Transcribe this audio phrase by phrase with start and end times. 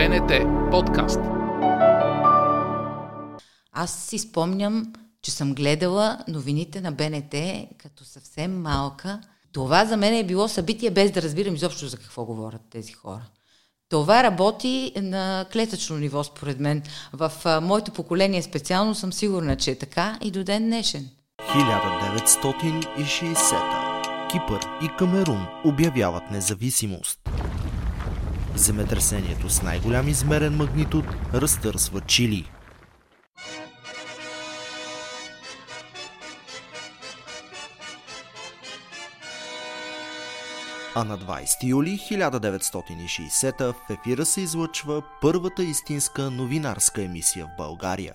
[0.00, 0.32] БНТ
[0.70, 1.20] подкаст.
[3.72, 4.92] Аз си спомням,
[5.22, 7.34] че съм гледала новините на БНТ
[7.78, 9.20] като съвсем малка.
[9.52, 13.22] Това за мен е било събитие без да разбирам изобщо за какво говорят тези хора.
[13.88, 16.82] Това работи на клетъчно ниво, според мен.
[17.12, 21.08] В а, моето поколение специално съм сигурна, че е така и до ден днешен.
[21.40, 27.20] 1960 Кипър и Камерун обявяват независимост.
[28.56, 31.04] Земетресението с най-голям измерен магнитуд
[31.34, 32.50] разтърсва Чили.
[40.94, 48.14] А на 20 юли 1960 в ефира се излъчва първата истинска новинарска емисия в България.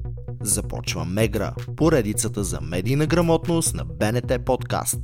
[0.43, 4.99] Започва Мегра, поредицата за медийна грамотност на БНТ подкаст.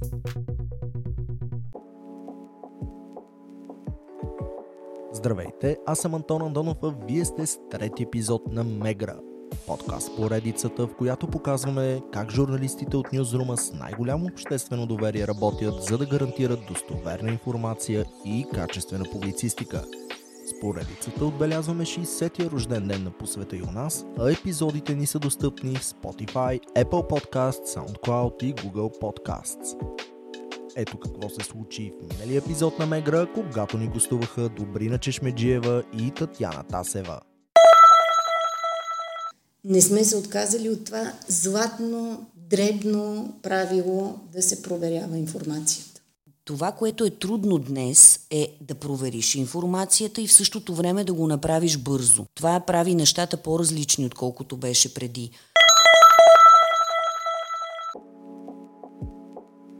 [5.13, 9.15] Здравейте, аз съм Антон Андонов, а вие сте с трети епизод на Мегра.
[9.67, 15.97] Подкаст поредицата, в която показваме как журналистите от Ньюзрума с най-голямо обществено доверие работят, за
[15.97, 19.83] да гарантират достоверна информация и качествена публицистика–
[20.61, 25.75] поредицата отбелязваме 60-я рожден ден на посвета и у нас, а епизодите ни са достъпни
[25.75, 29.97] в Spotify, Apple Podcasts, SoundCloud и Google Podcasts.
[30.75, 36.11] Ето какво се случи в миналия епизод на Мегра, когато ни гостуваха Добрина Чешмеджиева и
[36.11, 37.19] Татьяна Тасева.
[39.63, 45.96] Не сме се отказали от това златно, дребно правило да се проверява информацията.
[46.47, 51.27] Това, което е трудно днес, е да провериш информацията и в същото време да го
[51.27, 52.25] направиш бързо.
[52.35, 55.31] Това прави нещата по-различни, отколкото беше преди.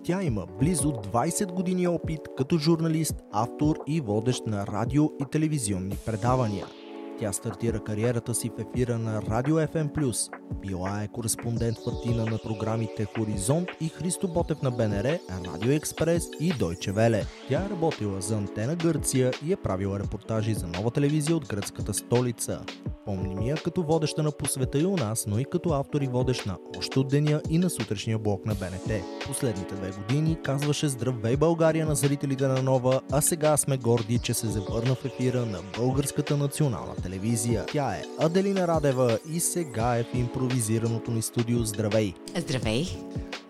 [0.03, 5.97] Тя има близо 20 години опит като журналист, автор и водещ на радио и телевизионни
[6.05, 6.67] предавания–
[7.19, 10.29] тя стартира кариерата си в ефира на Радио FM+.
[10.53, 16.29] Била е кореспондент в Атина на програмите Хоризонт и Христо Ботев на БНР, Радио Експрес
[16.39, 17.25] и Дойче Веле.
[17.49, 21.93] Тя е работила за Антена Гърция и е правила репортажи за нова телевизия от гръцката
[21.93, 22.61] столица.
[23.05, 26.45] Помним я като водеща на Посвета и у нас, но и като автор и водещ
[26.45, 29.03] на Още от деня и на сутрешния блок на БНТ.
[29.27, 34.33] Последните две години казваше Здравей България на зрителите на Нова, а сега сме горди, че
[34.33, 37.65] се завърна в ефира на Българската национална телевизия.
[37.65, 41.63] Тя е Аделина Радева и сега е в импровизираното ни студио.
[41.63, 42.13] Здравей!
[42.35, 42.87] Здравей!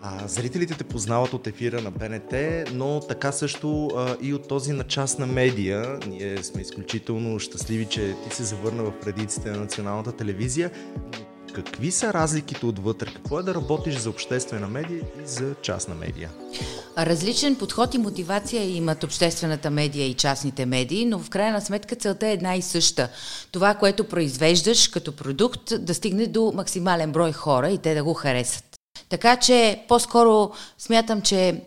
[0.00, 2.34] А, зрителите те познават от ефира на БНТ,
[2.72, 5.98] но така също а, и от този на частна медия.
[6.08, 10.70] Ние сме изключително щастливи, че ти се завърна в предиците на националната телевизия.
[11.64, 13.06] Какви са разликите отвътре?
[13.14, 16.30] Какво е да работиш за обществена медия и за частна медия?
[16.98, 22.26] Различен подход и мотивация имат обществената медия и частните медии, но в крайна сметка целта
[22.26, 23.08] е една и съща.
[23.52, 28.14] Това, което произвеждаш като продукт, да стигне до максимален брой хора и те да го
[28.14, 28.64] харесат.
[29.08, 31.62] Така че по-скоро смятам, че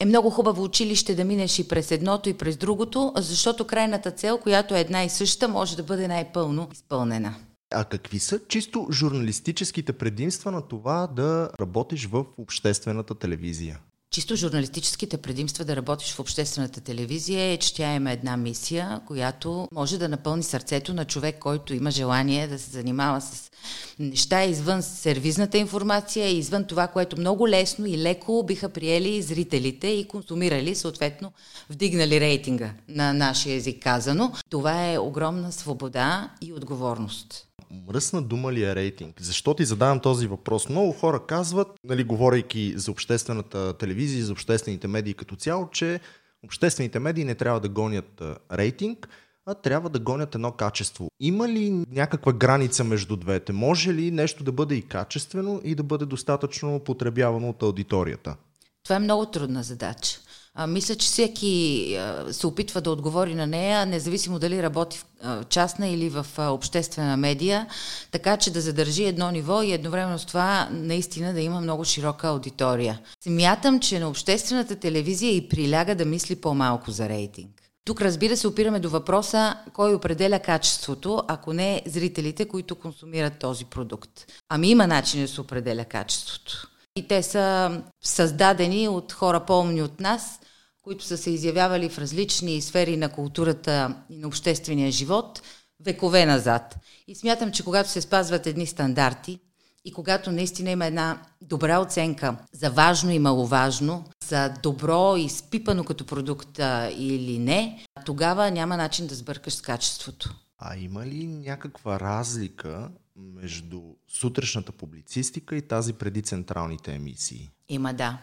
[0.00, 4.38] е много хубаво училище да минеш и през едното и през другото, защото крайната цел,
[4.38, 7.34] която е една и съща, може да бъде най-пълно изпълнена.
[7.70, 13.78] А какви са чисто журналистическите предимства на това да работиш в обществената телевизия?
[14.14, 19.68] Чисто журналистическите предимства да работиш в обществената телевизия е, че тя има една мисия, която
[19.72, 23.50] може да напълни сърцето на човек, който има желание да се занимава с
[23.98, 30.08] неща извън сервизната информация, извън това, което много лесно и леко биха приели зрителите и
[30.08, 31.32] консумирали, съответно
[31.70, 34.32] вдигнали рейтинга на нашия език казано.
[34.50, 37.46] Това е огромна свобода и отговорност
[37.88, 39.22] мръсна дума ли е рейтинг?
[39.22, 40.68] Защо ти задавам този въпрос?
[40.68, 46.00] Много хора казват, нали, говорейки за обществената телевизия и за обществените медии като цяло, че
[46.44, 48.22] обществените медии не трябва да гонят
[48.52, 49.08] рейтинг,
[49.46, 51.08] а трябва да гонят едно качество.
[51.20, 53.52] Има ли някаква граница между двете?
[53.52, 58.36] Може ли нещо да бъде и качествено и да бъде достатъчно потребявано от аудиторията?
[58.84, 60.20] Това е много трудна задача.
[60.56, 65.06] А, мисля, че всеки а, се опитва да отговори на нея, независимо дали работи в
[65.22, 67.66] а, частна или в а, обществена медия,
[68.10, 72.28] така че да задържи едно ниво и едновременно с това наистина да има много широка
[72.28, 73.00] аудитория.
[73.20, 77.50] Смятам, че на обществената телевизия и приляга да мисли по-малко за рейтинг.
[77.84, 83.64] Тук, разбира се, опираме до въпроса кой определя качеството, ако не зрителите, които консумират този
[83.64, 84.10] продукт.
[84.48, 86.68] Ами има начин да се определя качеството.
[86.96, 90.40] И те са създадени от хора по-умни от нас,
[90.82, 95.42] които са се изявявали в различни сфери на културата и на обществения живот
[95.80, 96.76] векове назад.
[97.06, 99.40] И смятам, че когато се спазват едни стандарти
[99.84, 105.84] и когато наистина има една добра оценка за важно и маловажно, за добро и спипано
[105.84, 106.58] като продукт
[106.96, 110.34] или не, тогава няма начин да сбъркаш с качеството.
[110.58, 117.50] А има ли някаква разлика между сутрешната публицистика и тази преди централните емисии?
[117.68, 118.18] Има, да.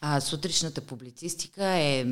[0.00, 2.04] А, сутрешната публицистика е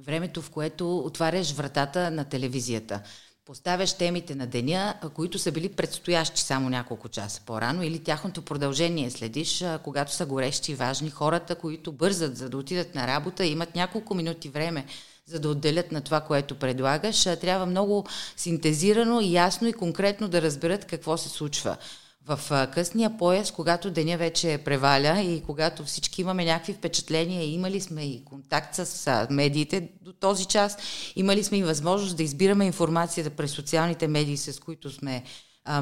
[0.00, 3.02] времето, в което отваряш вратата на телевизията.
[3.44, 9.10] Поставяш темите на деня, които са били предстоящи само няколко часа по-рано или тяхното продължение
[9.10, 13.74] следиш, когато са горещи и важни хората, които бързат за да отидат на работа, имат
[13.74, 14.86] няколко минути време
[15.30, 18.06] за да отделят на това, което предлагаш, трябва много
[18.36, 21.76] синтезирано, ясно и конкретно да разберат какво се случва.
[22.26, 28.04] В късния пояс, когато деня вече преваля и когато всички имаме някакви впечатления, имали сме
[28.04, 30.76] и контакт с медиите до този час,
[31.16, 35.24] имали сме и възможност да избираме информацията през социалните медии, с които сме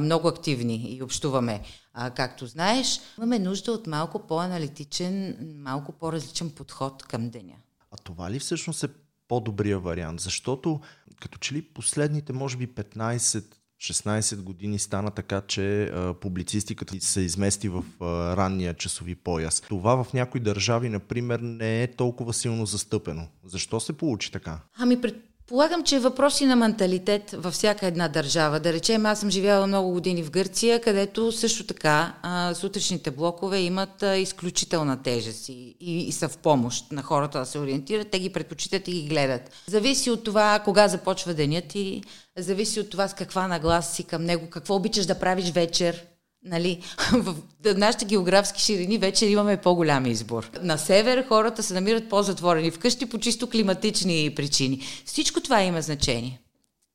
[0.01, 1.61] много активни и общуваме,
[1.95, 7.55] а, както знаеш, имаме нужда от малко по-аналитичен, малко по-различен подход към деня.
[7.91, 8.89] А това ли всъщност е
[9.29, 10.81] по-добрия вариант, защото
[11.21, 13.45] като че ли последните, може би 15
[13.81, 19.61] 16 години стана така, че а, публицистиката се измести в а, ранния часови пояс.
[19.61, 23.29] Това в някои държави, например, не е толкова силно застъпено.
[23.45, 24.61] Защо се получи така?
[24.79, 25.17] Ами, пред,
[25.49, 28.61] Полагам, че е въпроси на менталитет във всяка една държава.
[28.61, 33.59] Да речем, аз съм живяла много години в Гърция, където също така а, сутрешните блокове
[33.59, 38.11] имат а, изключителна тежест и, и, и са в помощ на хората да се ориентират.
[38.11, 39.51] Те ги предпочитат и ги гледат.
[39.67, 42.03] Зависи от това кога започва денят и
[42.39, 46.07] зависи от това с каква наглас си към него, какво обичаш да правиш вечер,
[46.49, 47.35] Нали, в
[47.77, 50.51] нашите географски ширини вече имаме по-голям избор.
[50.63, 54.81] На север хората се намират по-затворени вкъщи по чисто климатични причини.
[55.05, 56.41] Всичко това има значение.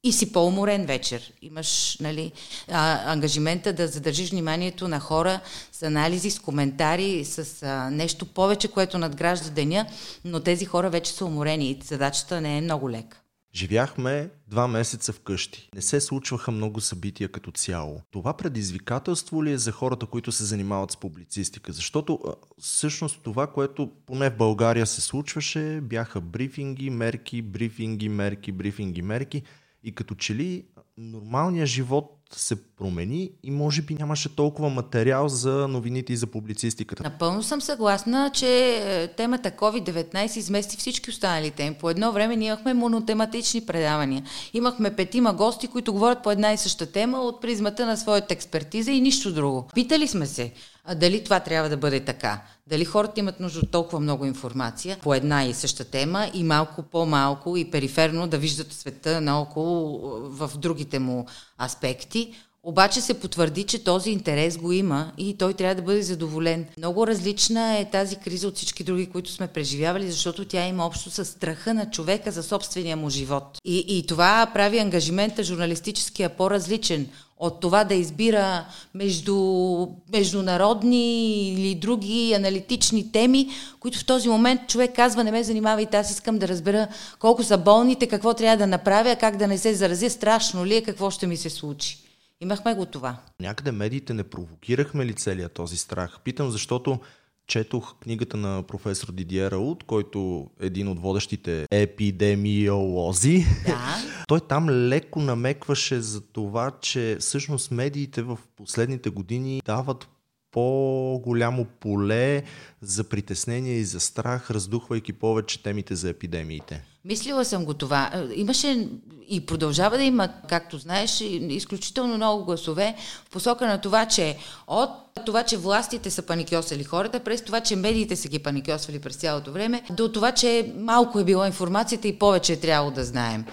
[0.06, 1.32] И си по-уморен вечер.
[1.42, 2.32] Имаш нали,
[2.72, 5.40] а, ангажимента да задържиш вниманието на хора
[5.72, 9.86] с анализи, с коментари, с а, нещо повече, което надгражда деня,
[10.26, 13.23] но тези хора вече са уморени и задачата не е много лека.
[13.56, 15.70] Живяхме два месеца вкъщи.
[15.76, 18.02] Не се случваха много събития като цяло.
[18.12, 21.72] Това предизвикателство ли е за хората, които се занимават с публицистика?
[21.74, 22.20] Защото
[22.60, 29.42] всъщност това, което поне в България се случваше, бяха брифинги, мерки, брифинги, мерки, брифинги, мерки.
[29.84, 30.66] И като че ли
[30.98, 37.04] нормалният живот се промени и може би нямаше толкова материал за новините и за публицистиката.
[37.04, 41.76] Напълно съм съгласна, че е, темата COVID-19 измести всички останали теми.
[41.76, 44.24] По едно време ние имахме монотематични предавания.
[44.54, 48.92] Имахме петима гости, които говорят по една и съща тема от призмата на своята експертиза
[48.92, 49.68] и нищо друго.
[49.74, 50.52] Питали сме се,
[50.84, 52.42] а дали това трябва да бъде така?
[52.68, 56.84] Дали хората имат нужда от толкова много информация по една и съща тема и малко
[56.84, 60.00] по-малко и периферно да виждат света наоколо
[60.30, 61.26] в другите му
[61.62, 62.34] аспекти?
[62.66, 66.66] Обаче се потвърди, че този интерес го има и той трябва да бъде задоволен.
[66.78, 71.12] Много различна е тази криза от всички други, които сме преживявали, защото тя има общо
[71.12, 73.58] с страха на човека за собствения му живот.
[73.66, 77.10] И, и това прави ангажимента журналистическия по-различен
[77.44, 84.96] от това да избира между международни или други аналитични теми, които в този момент човек
[84.96, 86.88] казва, не ме занимава и аз искам да разбера
[87.20, 90.84] колко са болните, какво трябва да направя, как да не се заразя, страшно ли е,
[90.84, 91.98] какво ще ми се случи.
[92.42, 93.16] Имахме го това.
[93.40, 96.20] Някъде медиите не провокирахме ли целият този страх?
[96.24, 97.00] Питам, защото
[97.48, 103.46] четох книгата на професор Дидиер Раут, който е един от водещите епидемиолози.
[103.66, 103.96] Да.
[104.28, 110.08] Той там леко намекваше за това, че всъщност медиите в последните години дават
[110.52, 112.44] по-голямо поле
[112.82, 116.86] за притеснение и за страх, раздухвайки повече темите за епидемиите.
[117.06, 118.12] Мислила съм го това.
[118.14, 118.88] Е, имаше
[119.30, 122.96] и продължава да има, както знаеш, изключително много гласове
[123.26, 124.90] в посока на това, че от
[125.26, 129.52] това, че властите са паникьосали хората, през това, че медиите са ги паникьосвали през цялото
[129.52, 133.46] време, до това, че малко е била информацията и повече е трябвало да знаем.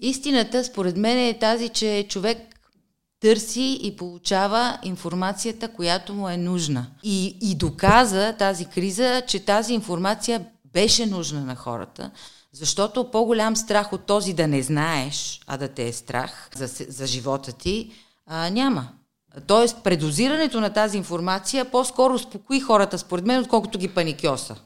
[0.00, 2.38] Истината, според мен, е тази, че човек
[3.20, 6.86] търси и получава информацията, която му е нужна.
[7.02, 12.10] И, и доказа тази криза, че тази информация беше нужна на хората,
[12.54, 17.06] защото по-голям страх от този да не знаеш, а да те е страх за, за
[17.06, 17.92] живота ти,
[18.26, 18.88] а, няма.
[19.46, 24.56] Тоест, предозирането на тази информация по-скоро успокои хората, според мен, отколкото ги паникьоса.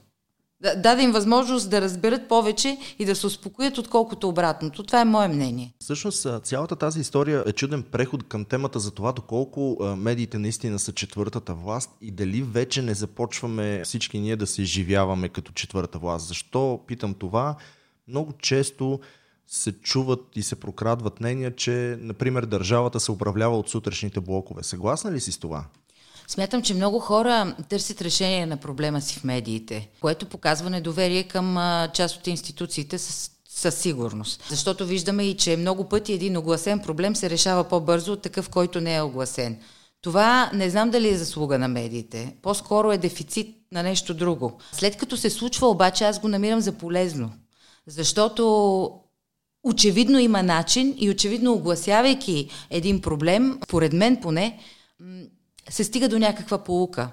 [0.60, 4.82] Даде им възможност да разберат повече и да се успокоят, отколкото обратното.
[4.82, 5.74] Това е мое мнение.
[5.80, 10.92] Всъщност, цялата тази история е чуден преход към темата за това доколко медиите наистина са
[10.92, 16.28] четвъртата власт и дали вече не започваме всички ние да се изживяваме като четвърта власт.
[16.28, 17.56] Защо питам това?
[18.08, 19.00] Много често
[19.46, 24.62] се чуват и се прокрадват мнения, че, например, държавата се управлява от сутрешните блокове.
[24.62, 25.64] Съгласна ли си с това?
[26.28, 31.56] Смятам, че много хора търсят решение на проблема си в медиите, което показва недоверие към
[31.94, 34.44] част от институциите с със сигурност.
[34.48, 38.80] Защото виждаме и, че много пъти един огласен проблем се решава по-бързо от такъв, който
[38.80, 39.58] не е огласен.
[40.02, 42.36] Това не знам дали е заслуга на медиите.
[42.42, 44.58] По-скоро е дефицит на нещо друго.
[44.72, 47.32] След като се случва, обаче, аз го намирам за полезно.
[47.86, 48.92] Защото
[49.64, 54.58] очевидно има начин и очевидно огласявайки един проблем, поред мен поне,
[55.70, 57.10] се стига до някаква полука,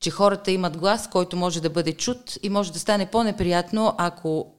[0.00, 4.54] че хората имат глас, който може да бъде чут и може да стане по-неприятно, ако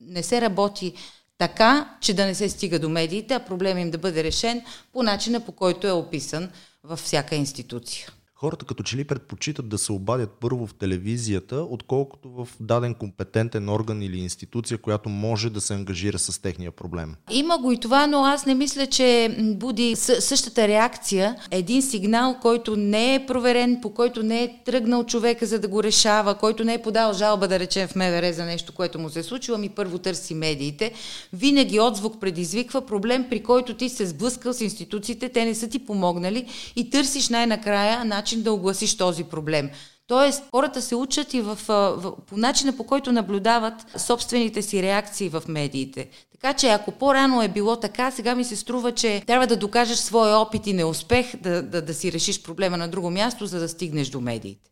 [0.00, 0.94] не се работи
[1.38, 5.02] така, че да не се стига до медиите, а проблем им да бъде решен по
[5.02, 6.50] начина, по който е описан
[6.84, 8.08] във всяка институция
[8.40, 13.68] хората като че ли предпочитат да се обадят първо в телевизията, отколкото в даден компетентен
[13.68, 17.14] орган или институция, която може да се ангажира с техния проблем.
[17.30, 21.36] Има го и това, но аз не мисля, че буди същата реакция.
[21.50, 25.82] Един сигнал, който не е проверен, по който не е тръгнал човека за да го
[25.82, 29.18] решава, който не е подал жалба, да речем в МВР за нещо, което му се
[29.18, 30.92] е случило, ми първо търси медиите.
[31.32, 35.78] Винаги отзвук предизвиква проблем, при който ти се сблъскал с институциите, те не са ти
[35.78, 39.70] помогнали и търсиш най-накрая начин начин да огласиш този проблем.
[40.06, 45.28] Тоест, хората се учат и в, в, по начина по който наблюдават собствените си реакции
[45.28, 46.08] в медиите.
[46.32, 49.98] Така че ако по-рано е било така, сега ми се струва, че трябва да докажеш
[49.98, 53.68] своя опит и неуспех да, да, да си решиш проблема на друго място, за да
[53.68, 54.70] стигнеш до медиите.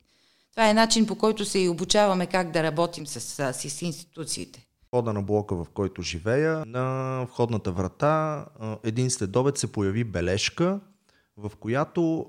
[0.51, 4.65] Това е начин по който се и обучаваме как да работим с, с, с институциите
[4.93, 8.47] входа на блока, в който живея, на входната врата
[8.85, 10.81] един следобед се появи бележка,
[11.37, 12.27] в която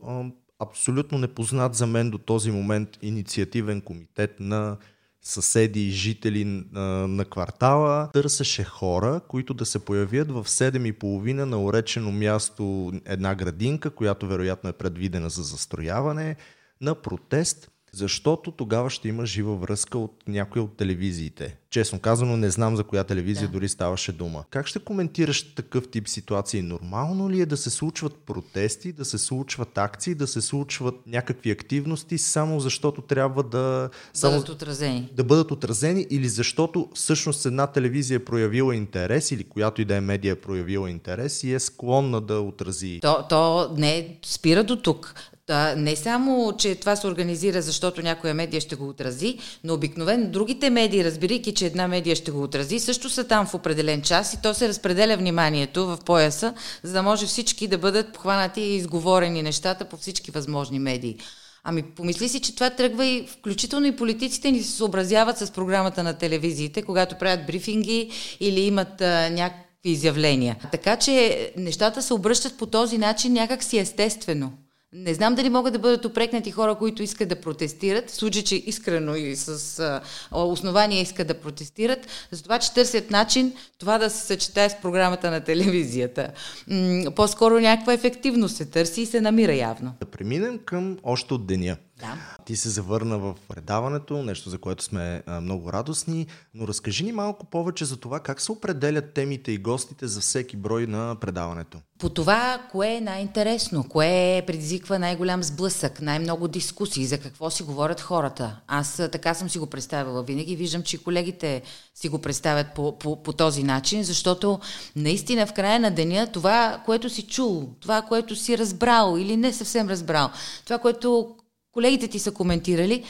[0.59, 4.77] абсолютно непознат за мен до този момент инициативен комитет на
[5.21, 8.09] съседи и жители на, на квартала.
[8.13, 14.69] Търсеше хора, които да се появят в 7.30 на уречено място една градинка, която вероятно
[14.69, 16.35] е предвидена за застрояване,
[16.81, 21.55] на протест защото тогава ще има жива връзка от някои от телевизиите.
[21.69, 23.51] Честно казано, не знам за коя телевизия да.
[23.51, 24.43] дори ставаше дума.
[24.49, 26.61] Как ще коментираш такъв тип ситуации?
[26.61, 31.51] Нормално ли е да се случват протести, да се случват акции, да се случват някакви
[31.51, 33.89] активности, само защото трябва да...
[34.13, 35.09] Само, бъдат отразени.
[35.15, 39.95] Да бъдат отразени или защото всъщност една телевизия е проявила интерес или която и да
[39.95, 42.99] е медия е проявила интерес и е склонна да отрази.
[43.01, 45.13] То, то не спира до тук.
[45.49, 50.31] Да, не само, че това се организира, защото някоя медия ще го отрази, но обикновено
[50.31, 54.33] другите медии, разбирайки, че една медия ще го отрази, също са там в определен час
[54.33, 56.53] и то се разпределя вниманието в пояса,
[56.83, 61.17] за да може всички да бъдат похванати и изговорени нещата по всички възможни медии.
[61.63, 66.03] Ами помисли си, че това тръгва и включително и политиците ни се съобразяват с програмата
[66.03, 70.55] на телевизиите, когато правят брифинги или имат а, някакви изявления.
[70.71, 74.51] Така че нещата се обръщат по този начин някак си естествено.
[74.93, 78.55] Не знам дали могат да бъдат опрекнати хора, които искат да протестират, в случай, че
[78.55, 80.01] искрено и с а,
[80.43, 85.31] основания искат да протестират, за това, че търсят начин това да се съчетае с програмата
[85.31, 86.31] на телевизията.
[86.67, 89.93] М- по-скоро някаква ефективност се търси и се намира явно.
[89.99, 91.77] Да преминем към още от деня.
[91.99, 92.17] Да.
[92.45, 97.45] Ти се завърна в предаването, нещо за което сме много радостни, но разкажи ни малко
[97.45, 101.77] повече за това как се определят темите и гостите за всеки брой на предаването.
[101.99, 108.01] По това, кое е най-интересно, кое предизвиква най-голям сблъсък, най-много дискусии, за какво си говорят
[108.01, 108.59] хората.
[108.67, 110.55] Аз така съм си го представила винаги.
[110.55, 111.61] Виждам, че колегите
[111.95, 114.59] си го представят по, по, по този начин, защото
[114.95, 119.53] наистина в края на деня това, което си чул, това, което си разбрал или не
[119.53, 120.29] съвсем разбрал,
[120.65, 121.35] това, което
[121.79, 123.03] колегите ти са коментирали,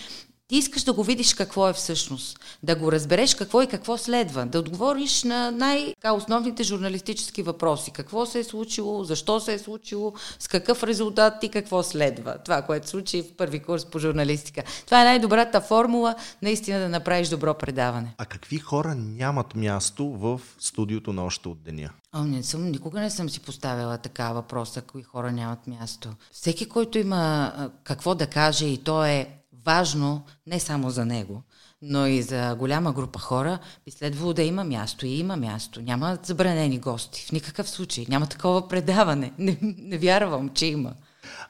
[0.50, 4.46] ти искаш да го видиш какво е всъщност, да го разбереш какво и какво следва,
[4.46, 7.92] да отговориш на най-основните журналистически въпроси.
[7.92, 12.38] Какво се е случило, защо се е случило, с какъв резултат и какво следва.
[12.46, 14.64] Това, което случи в първи курс по журналистика.
[14.86, 18.14] Това е най-добрата формула наистина да направиш добро предаване.
[18.18, 21.90] А какви хора нямат място в студиото на още от деня?
[22.14, 26.10] О, не съм, никога не съм си поставила така въпроса, кои хора нямат място.
[26.32, 27.54] Всеки, който има
[27.84, 29.39] какво да каже и то е
[29.70, 31.44] важно не само за него,
[31.82, 35.82] но и за голяма група хора, би следвало да има място и има място.
[35.82, 37.26] Няма забранени гости.
[37.28, 38.06] В никакъв случай.
[38.10, 39.32] Няма такова предаване.
[39.38, 40.94] Не, не вярвам, че има.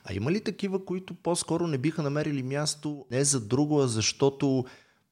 [0.03, 4.65] А има ли такива, които по-скоро не биха намерили място не за друго, а защото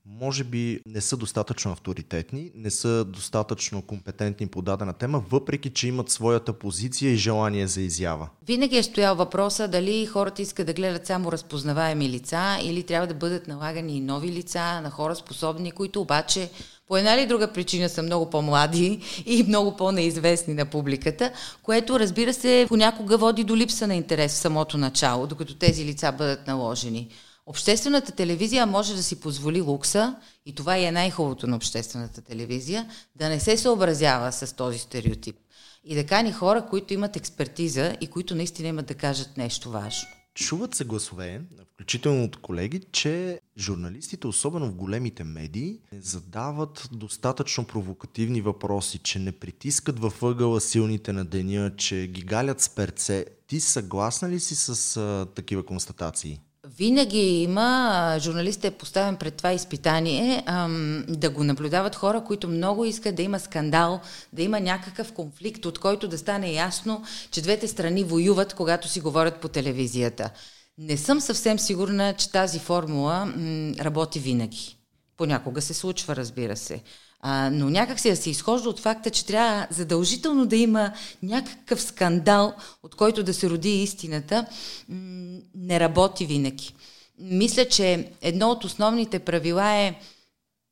[0.09, 5.87] може би не са достатъчно авторитетни, не са достатъчно компетентни по дадена тема, въпреки че
[5.87, 8.29] имат своята позиция и желание за изява.
[8.47, 13.13] Винаги е стоял въпроса дали хората искат да гледат само разпознаваеми лица или трябва да
[13.13, 16.49] бъдат налагани и нови лица на хора способни, които обаче
[16.87, 21.31] по една или друга причина са много по-млади и много по-неизвестни на публиката,
[21.63, 26.11] което разбира се понякога води до липса на интерес в самото начало, докато тези лица
[26.11, 27.07] бъдат наложени.
[27.49, 33.29] Обществената телевизия може да си позволи лукса, и това е най-хубавото на обществената телевизия, да
[33.29, 35.35] не се съобразява с този стереотип
[35.83, 40.07] и да кани хора, които имат експертиза и които наистина имат да кажат нещо важно.
[40.33, 41.41] Чуват се гласове,
[41.73, 49.19] включително от колеги, че журналистите, особено в големите медии, не задават достатъчно провокативни въпроси, че
[49.19, 53.25] не притискат във ъгъла силните на деня, че ги галят с перце.
[53.47, 56.41] Ти съгласна ли си с а, такива констатации?
[56.77, 62.85] Винаги има, журналистът е поставен пред това изпитание ам, да го наблюдават хора, които много
[62.85, 63.99] искат да има скандал,
[64.33, 69.01] да има някакъв конфликт, от който да стане ясно, че двете страни воюват, когато си
[69.01, 70.29] говорят по телевизията.
[70.77, 74.77] Не съм съвсем сигурна, че тази формула м, работи винаги.
[75.17, 76.81] Понякога се случва, разбира се.
[77.19, 80.93] А, но някак се да се изхожда от факта, че трябва задължително да има
[81.23, 84.45] някакъв скандал, от който да се роди истината,
[85.55, 86.73] не работи винаги.
[87.19, 89.95] Мисля, че едно от основните правила е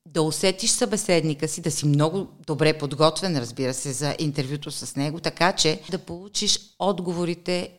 [0.07, 5.19] да усетиш събеседника си, да си много добре подготвен, разбира се, за интервюто с него,
[5.19, 7.71] така че да получиш отговорите,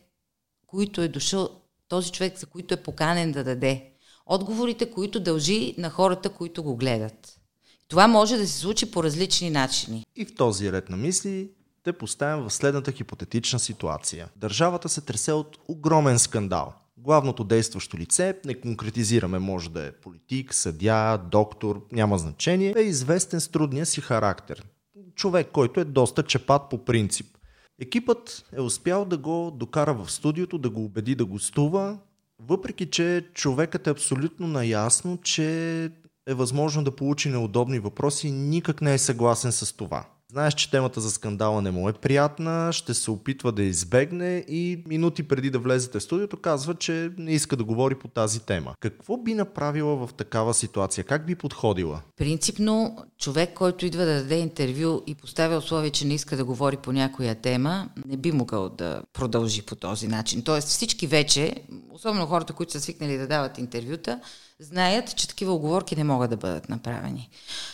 [0.67, 1.49] които е дошъл
[1.87, 3.91] този човек, за които е поканен да даде.
[4.25, 7.36] Отговорите, които дължи на хората, които го гледат.
[7.87, 10.05] Това може да се случи по различни начини.
[10.15, 11.49] И в този ред на мисли
[11.83, 14.29] те поставям в следната хипотетична ситуация.
[14.35, 16.73] Държавата се тресе от огромен скандал.
[16.97, 23.41] Главното действащо лице, не конкретизираме, може да е политик, съдя, доктор, няма значение, е известен
[23.41, 24.65] с трудния си характер.
[25.15, 27.37] Човек, който е доста чепат по принцип.
[27.79, 31.97] Екипът е успял да го докара в студиото, да го убеди да гостува,
[32.39, 35.91] въпреки че човекът е абсолютно наясно, че
[36.27, 40.05] е възможно да получи неудобни въпроси никак не е съгласен с това.
[40.31, 44.83] Знаеш, че темата за скандала не му е приятна, ще се опитва да избегне и
[44.87, 48.73] минути преди да влезете в студиото казва, че не иска да говори по тази тема.
[48.79, 51.03] Какво би направила в такава ситуация?
[51.03, 52.01] Как би подходила?
[52.17, 56.77] Принципно, човек, който идва да даде интервю и поставя условие, че не иска да говори
[56.77, 60.41] по някоя тема, не би могъл да продължи по този начин.
[60.43, 61.55] Тоест всички вече,
[61.91, 64.19] особено хората, които са свикнали да дават интервюта,
[64.59, 67.29] знаят, че такива оговорки не могат да бъдат направени.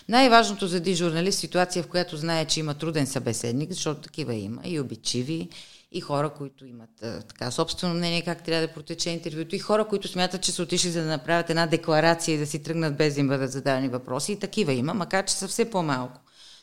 [0.10, 4.62] Най-важното за един журналист ситуация, в която знае, че има труден събеседник, защото такива има
[4.66, 5.50] и обичиви,
[5.92, 10.08] и хора, които имат така собствено мнение как трябва да протече интервюто, и хора, които
[10.08, 13.20] смятат, че са отишли за да направят една декларация и да си тръгнат без да
[13.20, 14.32] им бъдат зададени въпроси.
[14.32, 16.22] И такива има, макар че са все по-малко.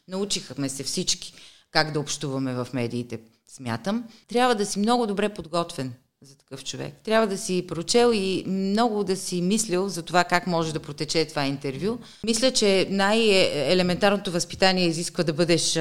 [0.08, 1.34] Научихме се всички
[1.70, 4.04] как да общуваме в медиите, смятам.
[4.28, 6.94] Трябва да си много добре подготвен за такъв човек.
[7.04, 11.24] Трябва да си прочел и много да си мислил за това как може да протече
[11.24, 11.98] това интервю.
[12.24, 15.78] Мисля, че най-елементарното възпитание изисква да бъдеш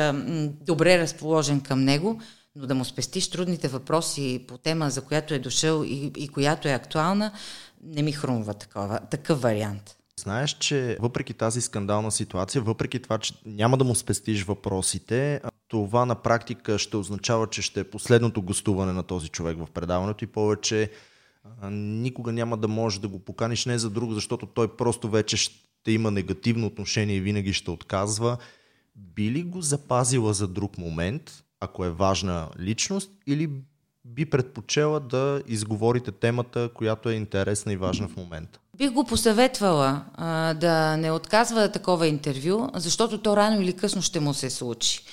[0.61, 2.21] добре разположен към него,
[2.55, 6.67] но да му спестиш трудните въпроси по тема, за която е дошъл и, и която
[6.67, 7.31] е актуална,
[7.83, 9.95] не ми хрумва такова, такъв вариант.
[10.19, 16.05] Знаеш, че въпреки тази скандална ситуация, въпреки това, че няма да му спестиш въпросите, това
[16.05, 20.27] на практика ще означава, че ще е последното гостуване на този човек в предаването и
[20.27, 20.91] повече
[21.71, 25.91] никога няма да можеш да го поканиш не за друго, защото той просто вече ще
[25.91, 28.37] има негативно отношение и винаги ще отказва.
[28.95, 33.49] Би ли го запазила за друг момент, ако е важна личност, или
[34.05, 38.59] би предпочела да изговорите темата, която е интересна и важна в момента?
[38.77, 44.19] Бих го посъветвала а, да не отказва такова интервю, защото то рано или късно ще
[44.19, 45.03] му се случи.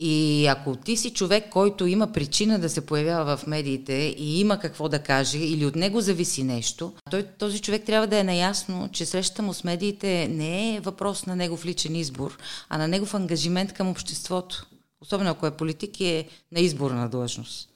[0.00, 4.58] И ако ти си човек, който има причина да се появява в медиите и има
[4.58, 8.88] какво да каже или от него зависи нещо, той, този човек трябва да е наясно,
[8.92, 13.14] че срещата му с медиите не е въпрос на негов личен избор, а на негов
[13.14, 14.66] ангажимент към обществото.
[15.00, 17.68] Особено ако е политик и е на изборна длъжност.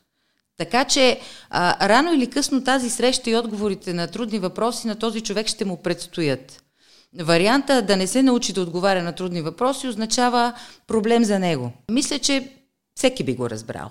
[0.56, 5.20] Така че а, рано или късно тази среща и отговорите на трудни въпроси на този
[5.20, 6.62] човек ще му предстоят.
[7.16, 10.54] Варианта да не се научи да отговаря на трудни въпроси означава
[10.86, 11.72] проблем за него.
[11.90, 12.52] Мисля, че
[12.94, 13.90] всеки би го разбрал.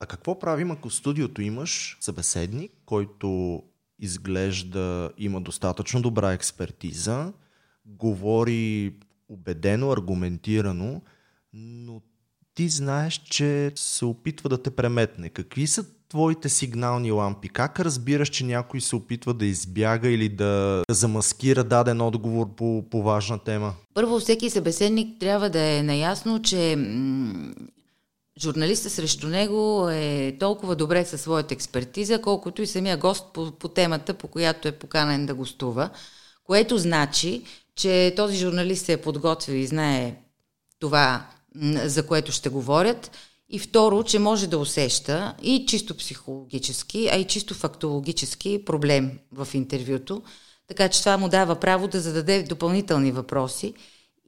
[0.00, 3.62] А какво правим, ако в студиото имаш събеседник, който
[3.98, 7.32] изглежда има достатъчно добра експертиза,
[7.86, 8.94] говори
[9.28, 11.02] убедено, аргументирано,
[11.52, 12.02] но
[12.54, 15.28] ти знаеш, че се опитва да те преметне.
[15.28, 17.48] Какви са твоите сигнални лампи?
[17.48, 23.02] Как разбираш, че някой се опитва да избяга или да замаскира даден отговор по, по
[23.02, 23.74] важна тема?
[23.94, 27.54] Първо, всеки събеседник трябва да е наясно, че м-
[28.40, 33.68] журналиста срещу него е толкова добре със своята експертиза, колкото и самия гост по, по
[33.68, 35.90] темата, по която е поканен да гостува,
[36.44, 37.42] което значи,
[37.76, 40.14] че този журналист се е подготвил и знае
[40.80, 41.26] това,
[41.84, 43.10] за което ще говорят.
[43.54, 49.48] И второ, че може да усеща и чисто психологически, а и чисто фактологически проблем в
[49.54, 50.22] интервюто.
[50.68, 53.74] Така че това му дава право да зададе допълнителни въпроси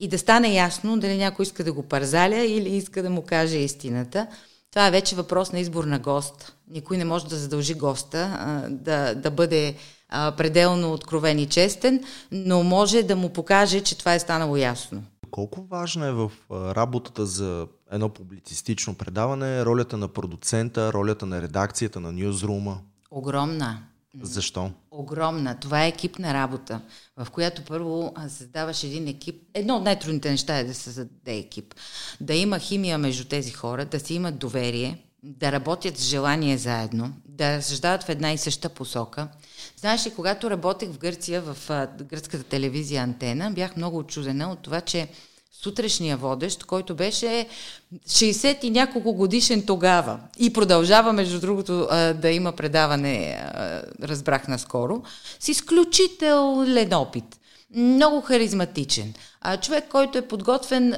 [0.00, 3.56] и да стане ясно дали някой иска да го парзаля или иска да му каже
[3.56, 4.26] истината.
[4.70, 6.56] Това е вече въпрос на избор на гост.
[6.70, 9.74] Никой не може да задължи госта а, да, да бъде
[10.08, 15.02] а, пределно откровен и честен, но може да му покаже, че това е станало ясно.
[15.30, 22.00] Колко важна е в работата за едно публицистично предаване ролята на продуцента, ролята на редакцията,
[22.00, 22.78] на нюзрума?
[23.10, 23.82] Огромна.
[24.22, 24.70] Защо?
[24.90, 25.60] Огромна.
[25.60, 26.80] Това е екипна работа,
[27.16, 29.42] в която първо създаваш един екип.
[29.54, 31.74] Едно от най-трудните неща е да се създаде екип.
[32.20, 37.12] Да има химия между тези хора, да си имат доверие, да работят с желание заедно,
[37.24, 39.28] да разсъждават в една и съща посока.
[39.76, 41.56] Знаеш ли, когато работех в Гърция, в
[42.02, 45.08] гръцката телевизия Антена, бях много очудена от това, че
[45.62, 47.48] сутрешния водещ, който беше
[48.08, 53.44] 60 и няколко годишен тогава и продължава, между другото, да има предаване,
[54.02, 55.02] разбрах наскоро,
[55.40, 57.24] с изключителен опит.
[57.76, 59.14] Много харизматичен.
[59.62, 60.94] Човек, който е подготвен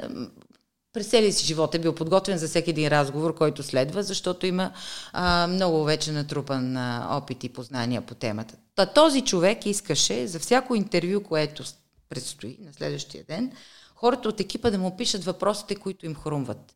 [0.93, 4.73] през целия си живот е бил подготвен за всеки един разговор, който следва, защото има
[5.13, 8.55] а, много вече натрупан а, опит и познания по темата.
[8.75, 11.65] Та този човек искаше за всяко интервю, което
[12.09, 13.53] предстои на следващия ден,
[14.01, 16.75] хората от екипа да му пишат въпросите, които им хрумват.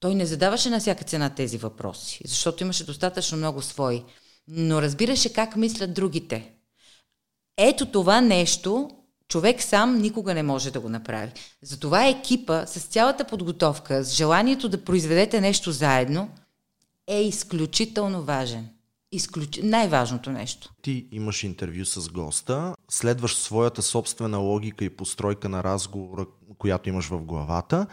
[0.00, 4.04] Той не задаваше на всяка цена тези въпроси, защото имаше достатъчно много свои,
[4.48, 6.52] но разбираше как мислят другите.
[7.56, 8.90] Ето това нещо
[9.28, 11.32] човек сам никога не може да го направи.
[11.62, 16.30] Затова екипа с цялата подготовка, с желанието да произведете нещо заедно,
[17.06, 18.68] е изключително важен.
[19.12, 19.58] Изключ...
[19.62, 20.72] Най-важното нещо.
[20.82, 26.26] Ти имаш интервю с госта, следваш своята собствена логика и постройка на разговора,
[26.58, 27.86] която имаш в главата,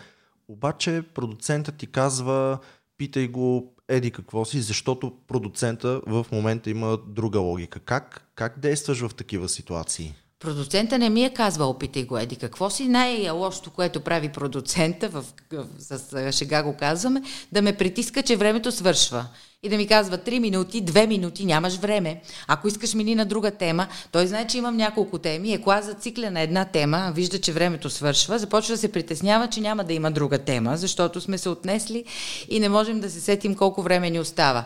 [0.48, 2.60] обаче продуцентът ти казва,
[2.98, 7.80] питай го, еди какво си, защото продуцента в момента има друга логика.
[7.80, 10.16] Как, как действаш в такива ситуации?
[10.40, 12.88] Продуцента не ми е казвал, опитай го, еди какво си.
[12.88, 18.72] Най-лошото, което прави продуцента, в, в, с шега го казваме, да ме притиска, че времето
[18.72, 19.26] свършва.
[19.66, 22.22] И да ми казва 3 минути, 2 минути, нямаш време.
[22.48, 26.32] Ако искаш мини на друга тема, той знае, че имам няколко теми, ако аз зацикля
[26.32, 30.12] на една тема, вижда, че времето свършва, започва да се притеснява, че няма да има
[30.12, 32.06] друга тема, защото сме се отнесли
[32.50, 34.66] и не можем да се сетим колко време ни остава.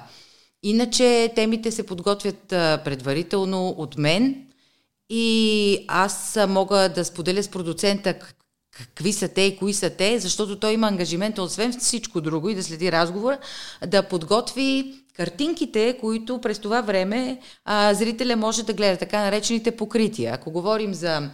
[0.64, 2.48] Иначе темите се подготвят
[2.86, 4.36] предварително от мен,
[5.10, 8.16] и аз мога да споделя с продуцента
[8.78, 12.56] какви са те и кои са те, защото той има ангажимент, освен всичко друго и
[12.56, 13.38] да следи разговора,
[13.88, 20.34] да подготви картинките, които през това време а, зрителя може да гледа, така наречените покрития.
[20.34, 21.30] Ако говорим за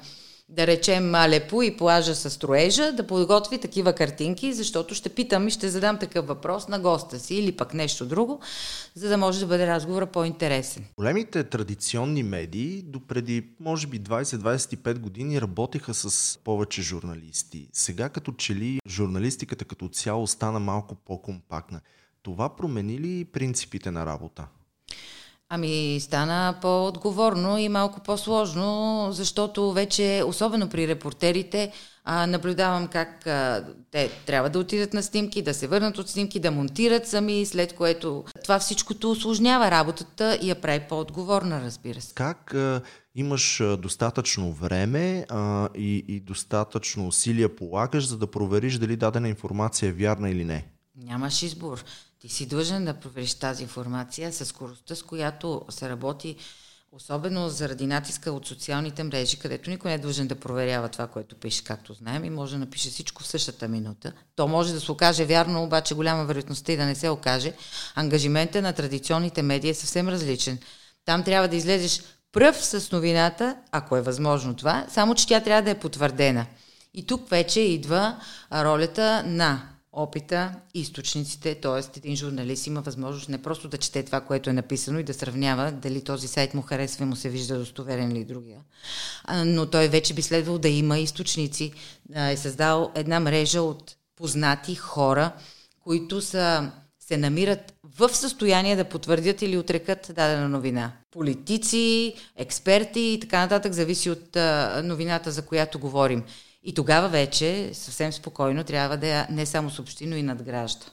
[0.49, 5.51] да речем Алепо и плажа с строежа, да подготви такива картинки, защото ще питам и
[5.51, 8.39] ще задам такъв въпрос на госта си или пък нещо друго,
[8.95, 10.85] за да може да бъде разговора по-интересен.
[10.97, 17.69] Големите традиционни медии до преди, може би, 20-25 години работеха с повече журналисти.
[17.73, 21.81] Сега като че ли журналистиката като цяло стана малко по-компактна.
[22.21, 24.47] Това промени ли принципите на работа?
[25.55, 31.71] Ами стана по-отговорно и малко по-сложно, защото вече, особено при репортерите,
[32.03, 36.39] а, наблюдавам как а, те трябва да отидат на снимки, да се върнат от снимки,
[36.39, 42.13] да монтират сами, след което това всичкото осложнява работата и я прави по-отговорна, разбира се.
[42.13, 42.81] Как а,
[43.15, 49.89] имаш достатъчно време а, и, и достатъчно усилия полагаш, за да провериш дали дадена информация
[49.89, 50.65] е вярна или не?
[50.95, 51.83] Нямаш избор.
[52.23, 56.35] Ти си длъжен да провериш тази информация с скоростта, с която се работи,
[56.91, 61.35] особено заради натиска от социалните мрежи, където никой не е длъжен да проверява това, което
[61.35, 64.13] пише, както знаем, и може да напише всичко в същата минута.
[64.35, 67.53] То може да се окаже вярно, обаче голяма вероятността и да не се окаже.
[67.95, 70.59] Ангажимента на традиционните медии е съвсем различен.
[71.05, 75.61] Там трябва да излезеш пръв с новината, ако е възможно това, само че тя трябва
[75.61, 76.45] да е потвърдена.
[76.93, 78.17] И тук вече идва
[78.51, 81.99] ролята на опита, източниците, т.е.
[81.99, 85.71] един журналист има възможност не просто да чете това, което е написано и да сравнява
[85.71, 88.59] дали този сайт му харесва и му се вижда достоверен или другия.
[89.45, 91.73] Но той вече би следвал да има източници.
[92.15, 95.31] Е създал една мрежа от познати хора,
[95.79, 100.91] които са, се намират в състояние да потвърдят или отрекат дадена новина.
[101.11, 104.37] Политици, експерти и така нататък, зависи от
[104.83, 106.23] новината, за която говорим.
[106.63, 110.85] И тогава вече съвсем спокойно трябва да я не само съобщи, но и надгражда.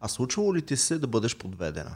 [0.00, 1.94] А случвало ли ти се да бъдеш подведена?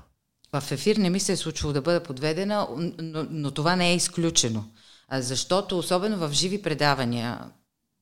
[0.52, 3.96] В ефир не ми се е случвало да бъда подведена, но, но това не е
[3.96, 4.64] изключено.
[5.12, 7.40] Защото особено в живи предавания,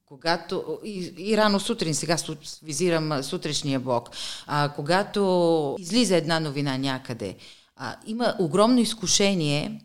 [0.06, 2.16] когато и, и рано сутрин, сега
[2.62, 4.10] визирам сутрешния блок,
[4.46, 7.36] а, когато излиза една новина някъде,
[7.76, 9.80] а, има огромно изкушение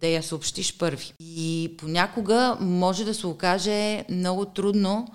[0.00, 1.12] да я съобщиш първи.
[1.20, 5.08] И понякога може да се окаже много трудно,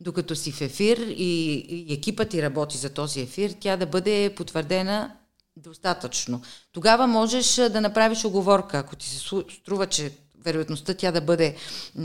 [0.00, 4.34] докато си в ефир и, и екипът ти работи за този ефир, тя да бъде
[4.36, 5.12] потвърдена
[5.56, 6.42] достатъчно.
[6.72, 9.18] Тогава можеш да направиш оговорка, ако ти се
[9.60, 10.12] струва, че
[10.44, 11.56] вероятността тя да бъде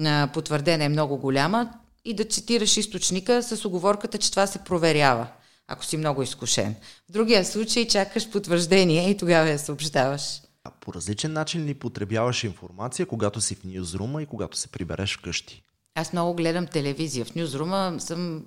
[0.05, 1.69] а, потвърдена е много голяма,
[2.05, 5.27] и да цитираш източника с оговорката, че това се проверява,
[5.67, 6.75] ако си много изкушен.
[7.09, 10.41] В другия случай чакаш потвърждение и тогава я съобщаваш.
[10.63, 15.17] А по различен начин ли потребяваш информация, когато си в нюзрума и когато се прибереш
[15.17, 15.63] вкъщи?
[15.95, 17.25] Аз много гледам телевизия.
[17.25, 18.45] В нюзрума съм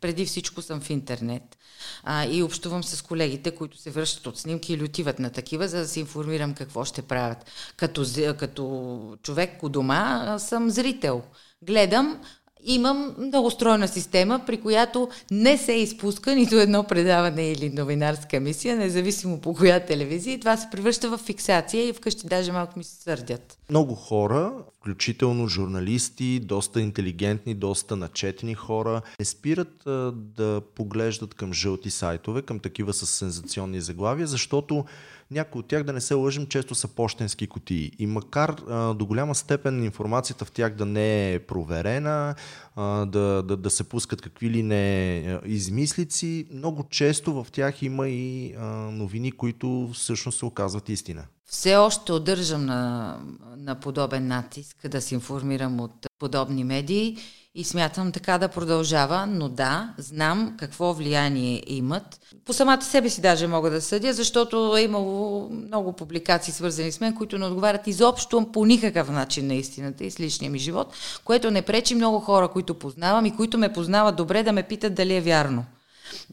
[0.00, 1.58] преди всичко съм в интернет
[2.02, 5.78] а, и общувам с колегите, които се връщат от снимки или отиват на такива, за
[5.78, 7.38] да се информирам какво ще правят.
[7.76, 8.04] Като,
[8.38, 11.22] като човек у дома съм зрител.
[11.62, 12.20] Гледам,
[12.64, 18.76] имам много стройна система, при която не се изпуска нито едно предаване или новинарска мисия,
[18.76, 20.34] независимо по коя телевизия.
[20.34, 23.58] И това се превръща в фиксация и вкъщи даже малко ми се сърдят.
[23.70, 31.52] Много хора, включително журналисти, доста интелигентни, доста начетни хора, не спират а, да поглеждат към
[31.52, 34.84] жълти сайтове, към такива с сензационни заглавия, защото
[35.32, 37.92] някои от тях, да не се лъжим, често са почтенски кутии.
[37.98, 42.34] И макар а, до голяма степен информацията в тях да не е проверена,
[42.76, 48.08] а, да, да, да се пускат какви ли не измислици, много често в тях има
[48.08, 51.24] и а, новини, които всъщност се оказват истина.
[51.46, 53.18] Все още удържам на,
[53.56, 57.16] на подобен натиск да се информирам от подобни медии
[57.54, 62.20] и смятам така да продължава, но да, знам какво влияние имат.
[62.44, 67.00] По самата себе си даже мога да съдя, защото е имало много публикации свързани с
[67.00, 70.94] мен, които не отговарят изобщо по никакъв начин на истината и с личния ми живот,
[71.24, 74.94] което не пречи много хора, които познавам и които ме познават добре, да ме питат
[74.94, 75.64] дали е вярно.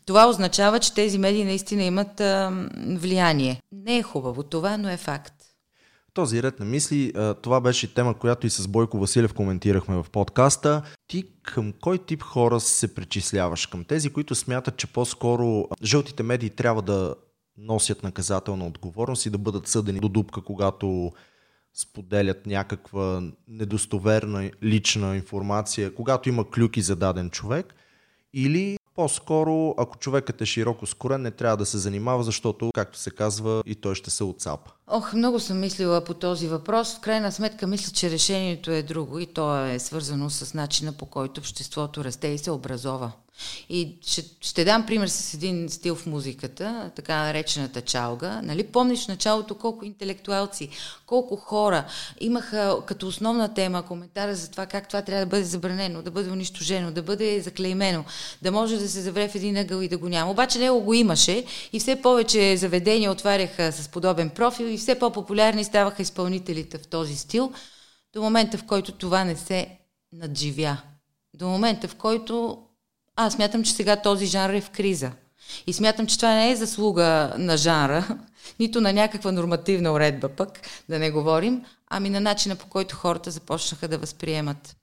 [0.05, 2.51] Това означава, че тези медии наистина имат а,
[2.88, 3.62] влияние.
[3.71, 5.38] Не е хубаво това, но е факт
[6.19, 10.82] този ред на мисли, това беше тема, която и с Бойко Василев коментирахме в подкаста.
[11.08, 13.65] Ти към кой тип хора се причисляваш?
[13.65, 17.15] Към тези, които смятат, че по-скоро жълтите медии трябва да
[17.58, 21.12] носят наказателна отговорност и да бъдат съдени до дупка, когато
[21.73, 27.75] споделят някаква недостоверна лична информация, когато има клюки за даден човек,
[28.34, 33.12] или по-скоро, ако човекът е широко скорен, не трябва да се занимава, защото, както се
[33.12, 34.71] казва, и той ще се отцапа.
[34.88, 36.97] Ох, много съм мислила по този въпрос.
[36.97, 41.05] В крайна сметка мисля, че решението е друго и то е свързано с начина по
[41.05, 43.12] който обществото расте и се образова.
[43.69, 48.41] И ще, ще дам пример с един стил в музиката, така наречената чалга.
[48.41, 48.63] Нали?
[48.63, 50.69] Помниш в началото колко интелектуалци,
[51.06, 51.86] колко хора
[52.19, 56.32] имаха като основна тема коментара за това как това трябва да бъде забранено, да бъде
[56.32, 58.04] унищожено, да бъде заклеймено,
[58.41, 60.32] да може да се завре в един ъгъл и да го няма.
[60.32, 65.63] Обаче него го имаше и все повече заведения отваряха с подобен профил и все по-популярни
[65.63, 67.52] ставаха изпълнителите в този стил,
[68.13, 69.78] до момента в който това не се
[70.13, 70.78] надживя.
[71.34, 72.63] До момента в който
[73.19, 75.12] аз смятам, че сега този жанр е в криза.
[75.67, 78.08] И смятам, че това не е заслуга на жанра,
[78.60, 83.32] нито на някаква нормативна уредба пък, да не говорим, ами на начина по който хората
[83.32, 84.75] започнаха да възприемат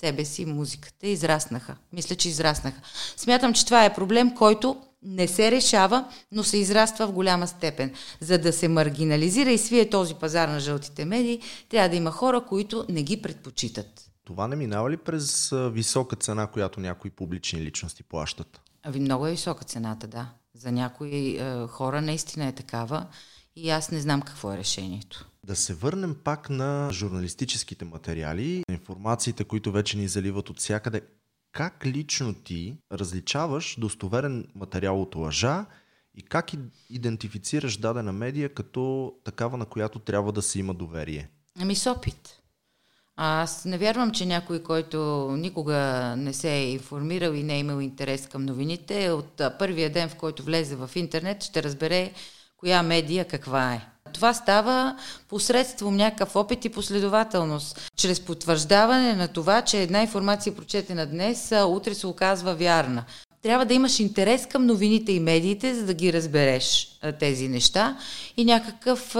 [0.00, 1.76] себе си музиката израснаха.
[1.92, 2.80] Мисля, че израснаха.
[3.16, 7.94] Смятам, че това е проблем, който не се решава, но се израства в голяма степен.
[8.20, 12.40] За да се маргинализира и свие този пазар на жълтите медии, трябва да има хора,
[12.40, 14.05] които не ги предпочитат.
[14.26, 18.60] Това не минава ли през висока цена, която някои публични личности плащат?
[18.82, 20.28] Ави, много е висока цената, да.
[20.54, 23.06] За някои е, хора наистина е такава
[23.56, 25.30] и аз не знам какво е решението.
[25.44, 31.02] Да се върнем пак на журналистическите материали, информациите, които вече ни заливат от всякъде.
[31.52, 35.66] Как лично ти различаваш достоверен материал от лъжа
[36.14, 36.50] и как
[36.90, 41.30] идентифицираш дадена медия като такава, на която трябва да се има доверие?
[41.60, 42.42] Ами с опит.
[43.16, 45.76] Аз не вярвам, че някой, който никога
[46.16, 50.14] не се е информирал и не е имал интерес към новините, от първия ден, в
[50.14, 52.10] който влезе в интернет, ще разбере
[52.56, 53.86] коя медия каква е.
[54.12, 54.96] Това става
[55.28, 61.94] посредством някакъв опит и последователност, чрез потвърждаване на това, че една информация, прочетена днес, утре
[61.94, 63.04] се оказва вярна.
[63.42, 67.96] Трябва да имаш интерес към новините и медиите, за да ги разбереш тези неща
[68.36, 69.16] и някакъв,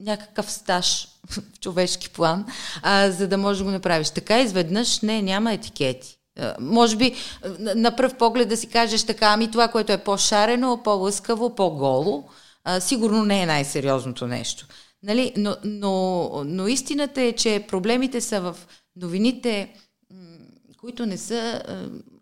[0.00, 2.46] някакъв стаж в човешки план,
[2.82, 4.10] а, за да можеш да го направиш.
[4.10, 6.18] Така изведнъж не, няма етикети.
[6.60, 7.14] Може би
[7.58, 12.28] на пръв поглед да си кажеш така, ами това, което е по-шарено, по-лъскаво, по-голо,
[12.64, 14.66] а, сигурно не е най-сериозното нещо.
[15.02, 15.32] Нали?
[15.36, 18.56] Но, но, но истината е, че проблемите са в
[18.96, 19.74] новините,
[20.80, 21.62] които не са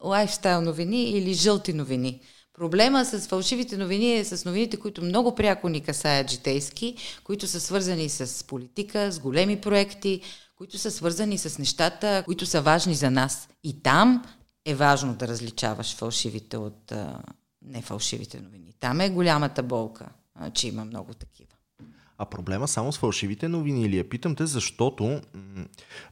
[0.05, 2.21] лайфстайл новини или жълти новини.
[2.57, 7.61] Проблема с фалшивите новини е с новините, които много пряко ни касаят житейски, които са
[7.61, 10.21] свързани с политика, с големи проекти,
[10.57, 13.49] които са свързани с нещата, които са важни за нас.
[13.65, 14.25] И там
[14.65, 16.93] е важно да различаваш фалшивите от
[17.63, 18.73] нефалшивите новини.
[18.81, 20.07] Там е голямата болка
[20.55, 21.46] че има много такива.
[22.19, 24.09] А проблема само с фалшивите новини ли е?
[24.09, 25.21] Питам те, защото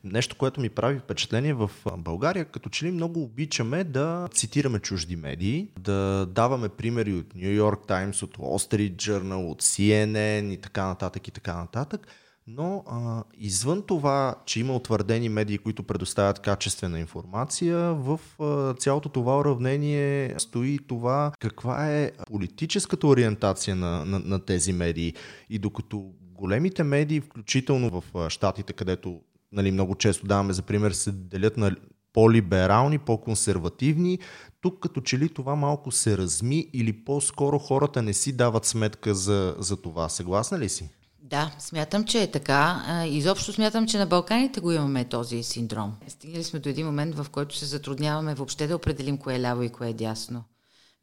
[0.05, 5.17] нещо, което ми прави впечатление в България, като че ли много обичаме да цитираме чужди
[5.17, 10.61] медии, да даваме примери от Нью Йорк Таймс, от Wall Street Journal, от CNN и
[10.61, 12.07] така нататък и така нататък.
[12.47, 19.09] Но а, извън това, че има утвърдени медии, които предоставят качествена информация, в а, цялото
[19.09, 25.15] това уравнение стои това каква е политическата ориентация на, на, на тези медии.
[25.51, 29.21] И докато големите медии, включително в щатите, където
[29.53, 31.77] нали, много често даваме за пример, се делят на
[32.13, 34.19] по-либерални, по-консервативни.
[34.61, 39.15] Тук като че ли това малко се разми или по-скоро хората не си дават сметка
[39.15, 40.09] за, за това.
[40.09, 40.91] Съгласна ли си?
[41.27, 42.83] Да, смятам, че е така.
[43.09, 45.93] Изобщо смятам, че на Балканите го имаме този синдром.
[46.09, 49.63] Стигнали сме до един момент, в който се затрудняваме въобще да определим кое е ляво
[49.63, 50.45] и кое е дясно.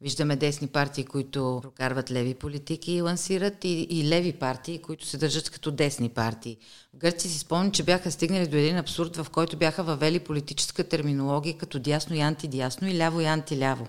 [0.00, 5.18] Виждаме десни партии, които прокарват леви политики и лансират, и, и леви партии, които се
[5.18, 6.56] държат като десни партии.
[6.94, 10.84] В Гърция си спомням, че бяха стигнали до един абсурд, в който бяха въвели политическа
[10.84, 13.86] терминология като дясно и антидясно и ляво и антиляво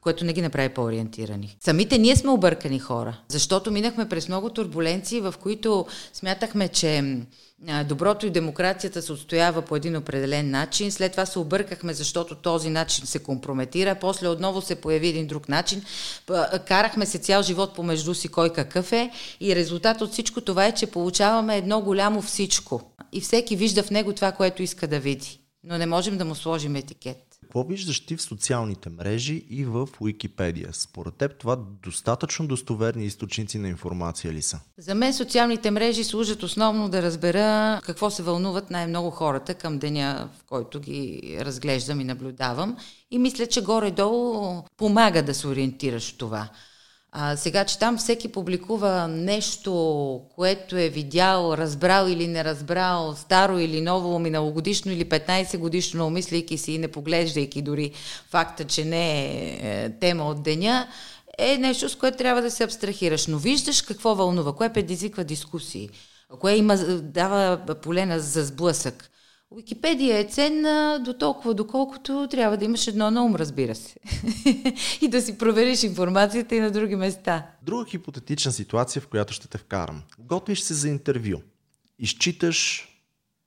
[0.00, 1.56] което не ги направи по-ориентирани.
[1.60, 7.18] Самите ние сме объркани хора, защото минахме през много турбуленции, в които смятахме, че
[7.88, 12.70] доброто и демокрацията се отстоява по един определен начин, след това се объркахме, защото този
[12.70, 15.82] начин се компрометира, после отново се появи един друг начин,
[16.66, 19.10] карахме се цял живот помежду си кой какъв е.
[19.40, 22.82] И резултат от всичко това е, че получаваме едно голямо всичко.
[23.12, 26.34] И всеки вижда в него това, което иска да види, но не можем да му
[26.34, 27.29] сложим етикет.
[27.50, 30.68] Какво виждаш ти в социалните мрежи и в Уикипедия?
[30.72, 34.60] Според теб това достатъчно достоверни източници на информация ли са?
[34.78, 40.28] За мен социалните мрежи служат основно да разбера какво се вълнуват най-много хората към деня,
[40.38, 42.76] в който ги разглеждам и наблюдавам.
[43.10, 46.48] И мисля, че горе-долу помага да се ориентираш в това.
[47.12, 53.58] А, сега, че там всеки публикува нещо, което е видял, разбрал или не разбрал, старо
[53.58, 57.92] или ново, миналогодишно или 15 годишно, умисляйки си и не поглеждайки дори
[58.30, 60.88] факта, че не е, е тема от деня,
[61.38, 63.26] е нещо, с което трябва да се абстрахираш.
[63.26, 65.90] Но виждаш какво вълнува, кое предизвиква дискусии,
[66.40, 69.10] кое има, дава полена за сблъсък.
[69.54, 73.96] Уикипедия е ценна до толкова, доколкото трябва да имаш едно на ум, разбира се.
[75.00, 77.46] и да си провериш информацията и на други места.
[77.62, 80.02] Друга хипотетична ситуация, в която ще те вкарам.
[80.18, 81.38] Готвиш се за интервю.
[81.98, 82.88] Изчиташ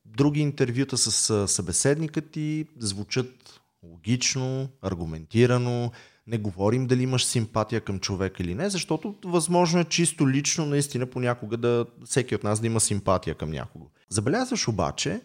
[0.06, 5.92] други интервюта с събеседника ти, звучат логично, аргументирано,
[6.28, 11.06] не говорим дали имаш симпатия към човек или не, защото възможно е чисто лично наистина
[11.06, 13.90] понякога да всеки от нас да има симпатия към някого.
[14.10, 15.22] Забелязваш обаче,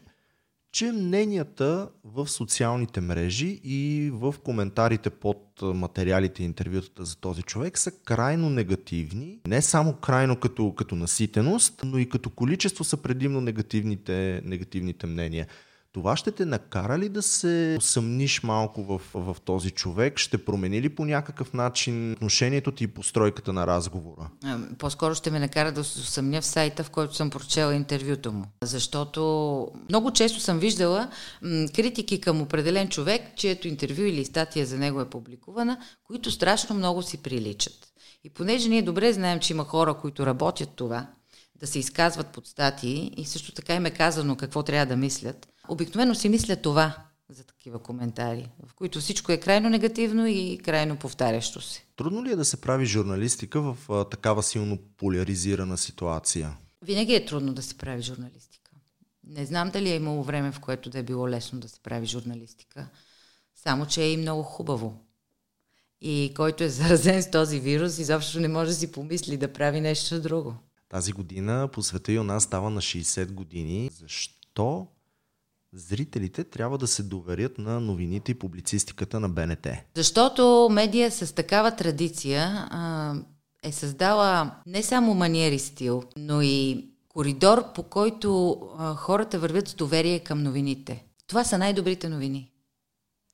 [0.73, 7.79] че мненията в социалните мрежи и в коментарите под материалите и интервютата за този човек
[7.79, 9.39] са крайно негативни.
[9.47, 15.47] Не само крайно като, като наситеност, но и като количество са предимно негативните, негативните мнения.
[15.93, 20.19] Това ще те накара ли да се усъмниш малко в, в този човек?
[20.19, 24.31] Ще промени ли по някакъв начин отношението ти и постройката на разговора?
[24.79, 28.45] По-скоро ще ме накара да се усъмня в сайта, в който съм прочела интервюто му.
[28.63, 31.11] Защото много често съм виждала
[31.43, 36.77] м- критики към определен човек, чието интервю или статия за него е публикувана, които страшно
[36.77, 37.89] много си приличат.
[38.25, 41.07] И понеже ние добре знаем, че има хора, които работят това,
[41.61, 45.49] да се изказват под статии и също така им е казано какво трябва да мислят,
[45.69, 46.97] Обикновено си мисля това
[47.31, 51.85] за такива коментари, в които всичко е крайно негативно и крайно повтарящо се.
[51.97, 56.57] Трудно ли е да се прави журналистика в а, такава силно поляризирана ситуация?
[56.83, 58.71] Винаги е трудно да се прави журналистика.
[59.25, 62.07] Не знам дали е имало време, в което да е било лесно да се прави
[62.07, 62.89] журналистика,
[63.55, 65.05] само че е и много хубаво.
[66.01, 69.81] И който е заразен с този вирус, изобщо не може да си помисли да прави
[69.81, 70.55] нещо друго.
[70.89, 73.91] Тази година по света и у нас става на 60 години.
[73.93, 74.87] Защо
[75.73, 79.67] зрителите трябва да се доверят на новините и публицистиката на БНТ?
[79.95, 83.15] Защото медия с такава традиция а,
[83.63, 89.75] е създала не само маниери стил, но и коридор, по който а, хората вървят с
[89.75, 91.05] доверие към новините.
[91.27, 92.51] Това са най-добрите новини.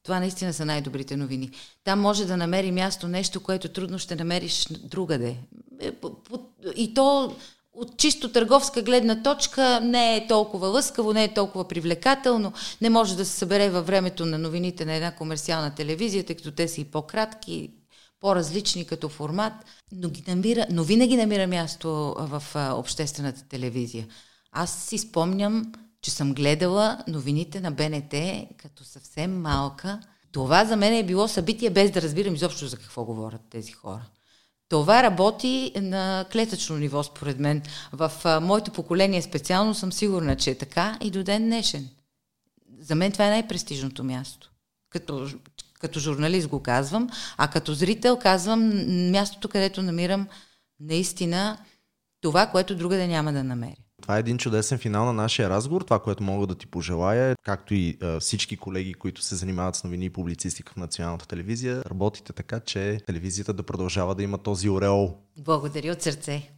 [0.04, 1.50] Това наистина са най-добрите новини.
[1.84, 5.36] Там може да намери място нещо, което трудно ще намериш другаде.
[5.80, 5.92] Е,
[6.76, 7.36] и то
[7.72, 13.16] от чисто търговска гледна точка не е толкова лъскаво, не е толкова привлекателно, не може
[13.16, 16.80] да се събере във времето на новините на една комерциална телевизия, тъй като те са
[16.80, 17.70] и по-кратки,
[18.20, 19.52] по-различни като формат,
[19.92, 24.06] но, ги намира, но винаги намира място в обществената телевизия.
[24.52, 25.72] Аз си спомням,
[26.04, 28.14] че съм гледала новините на БНТ
[28.56, 30.00] като съвсем малка.
[30.32, 34.04] Това за мен е било събитие, без да разбирам изобщо за какво говорят тези хора.
[34.68, 37.62] Това работи на клетъчно ниво, според мен.
[37.92, 41.88] В а, моето поколение специално съм сигурна, че е така и до ден днешен.
[42.78, 44.50] За мен това е най-престижното място.
[44.90, 45.28] Като,
[45.80, 48.60] като журналист го казвам, а като зрител казвам
[49.10, 50.28] мястото, където намирам
[50.80, 51.58] наистина
[52.20, 53.83] това, което другаде няма да намеря.
[54.04, 55.82] Това е един чудесен финал на нашия разговор.
[55.82, 59.76] Това, което мога да ти пожелая, е, както и а, всички колеги, които се занимават
[59.76, 64.38] с новини и публицистика в националната телевизия, работите така, че телевизията да продължава да има
[64.38, 65.18] този ореол.
[65.38, 66.50] Благодаря от сърце.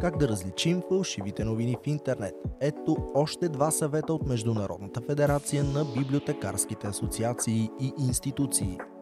[0.00, 2.34] Как да различим фалшивите новини в интернет?
[2.60, 8.78] Ето още два съвета от Международната федерация на библиотекарските асоциации и институции–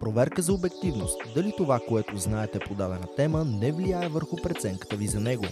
[0.00, 1.22] Проверка за обективност.
[1.34, 5.44] Дали това, което знаете по дадена тема, не влияе върху преценката ви за него.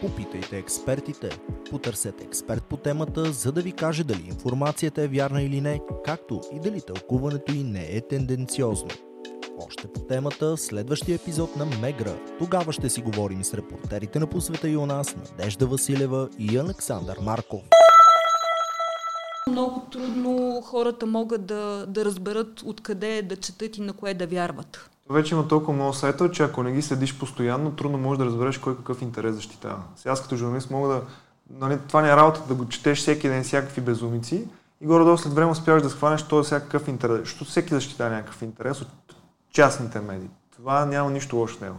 [0.00, 1.28] Попитайте експертите.
[1.70, 6.40] Потърсете експерт по темата, за да ви каже дали информацията е вярна или не, както
[6.54, 8.88] и дали тълкуването й не е тенденциозно.
[9.66, 12.16] Още по темата, следващия епизод на Мегра.
[12.38, 17.16] Тогава ще си говорим с репортерите на посвета и у нас, Надежда Василева и Александър
[17.22, 17.62] Марков.
[19.58, 24.90] Много трудно хората могат да, да разберат откъде да четат и на кое да вярват.
[25.10, 28.58] Вече има толкова много сайта, че ако не ги следиш постоянно, трудно можеш да разбереш
[28.58, 29.82] кой какъв интерес защитава.
[29.96, 31.02] Сега аз като журналист мога да...
[31.50, 34.48] Нали, това не е работа да го четеш всеки ден всякакви безумици
[34.80, 37.18] и горе-долу след време успяваш да схванеш този всякакъв интерес.
[37.18, 38.88] Защото всеки защитава някакъв интерес от
[39.52, 40.28] частните медии.
[40.56, 41.76] Това няма нищо лошо в него.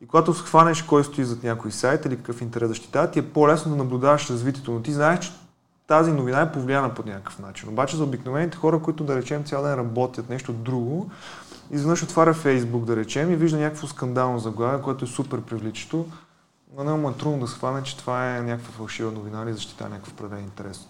[0.00, 3.70] И когато схванеш кой стои зад някой сайт или какъв интерес защитава, ти е по-лесно
[3.70, 5.32] да наблюдаваш развитието, но ти знаеш, че
[5.90, 7.68] тази новина е повлияна по някакъв начин.
[7.68, 11.10] Обаче за обикновените хора, които да речем цял ден работят нещо друго,
[11.70, 16.06] изведнъж отваря Фейсбук, да речем, и вижда някакво скандално заглавие, което е супер привличащо,
[16.76, 19.88] но не му е трудно да схване, че това е някаква фалшива новина или защита
[19.88, 20.89] някакъв правен интерес.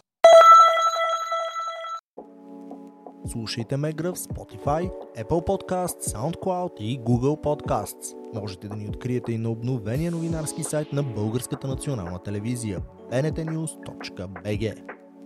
[3.26, 8.14] Слушайте Мегра в Spotify, Apple Podcasts, SoundCloud и Google Podcasts.
[8.34, 12.80] Можете да ни откриете и на обновения новинарски сайт на Българската национална телевизия
[13.12, 14.74] bntnews.bg.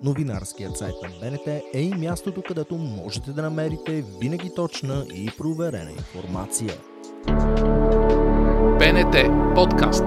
[0.03, 5.91] Новинарският сайт на БНТ е и мястото, където можете да намерите винаги точна и проверена
[5.91, 6.75] информация.
[8.79, 9.17] БНТ
[9.55, 10.05] подкаст.